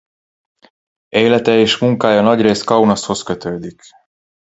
Élete 1.09 1.57
és 1.57 1.77
munkája 1.77 2.21
nagyrészt 2.21 2.63
Kaunashoz 2.65 3.21
kötődik. 3.23 3.81